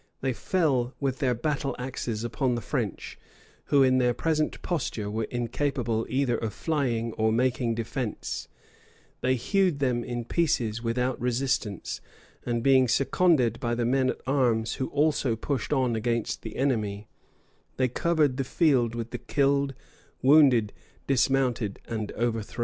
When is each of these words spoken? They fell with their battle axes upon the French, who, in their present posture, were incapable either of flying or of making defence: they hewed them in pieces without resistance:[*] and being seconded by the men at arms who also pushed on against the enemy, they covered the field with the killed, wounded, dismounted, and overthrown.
They 0.21 0.33
fell 0.33 0.95
with 0.99 1.19
their 1.19 1.35
battle 1.35 1.75
axes 1.77 2.23
upon 2.23 2.55
the 2.55 2.61
French, 2.61 3.19
who, 3.65 3.83
in 3.83 3.99
their 3.99 4.15
present 4.15 4.59
posture, 4.63 5.11
were 5.11 5.25
incapable 5.29 6.07
either 6.09 6.39
of 6.39 6.55
flying 6.55 7.13
or 7.19 7.27
of 7.29 7.35
making 7.35 7.75
defence: 7.75 8.47
they 9.21 9.35
hewed 9.35 9.77
them 9.77 10.03
in 10.03 10.25
pieces 10.25 10.81
without 10.81 11.21
resistance:[*] 11.21 12.01
and 12.47 12.63
being 12.63 12.87
seconded 12.87 13.59
by 13.59 13.75
the 13.75 13.85
men 13.85 14.09
at 14.09 14.21
arms 14.25 14.73
who 14.81 14.87
also 14.87 15.35
pushed 15.35 15.71
on 15.71 15.95
against 15.95 16.41
the 16.41 16.55
enemy, 16.55 17.07
they 17.77 17.87
covered 17.87 18.37
the 18.37 18.43
field 18.43 18.95
with 18.95 19.11
the 19.11 19.19
killed, 19.19 19.75
wounded, 20.23 20.73
dismounted, 21.05 21.79
and 21.87 22.11
overthrown. 22.13 22.59